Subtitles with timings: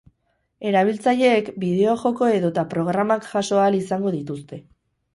[0.69, 4.65] Erabiltzaileek bideo-joko edota programak jaso ahal izango dituzte.